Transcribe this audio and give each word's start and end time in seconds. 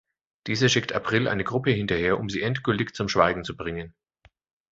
Dieser 0.47 0.67
schickt 0.67 0.93
April 0.93 1.27
eine 1.27 1.43
Gruppe 1.43 1.69
hinterher, 1.69 2.19
um 2.19 2.27
sie 2.27 2.41
endgültig 2.41 2.95
zum 2.95 3.07
Schweigen 3.07 3.43
zu 3.43 3.55
bringen. 3.55 3.93